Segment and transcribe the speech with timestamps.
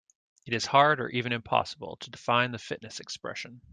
[0.47, 3.61] It is hard or even impossible to define the fitness expression.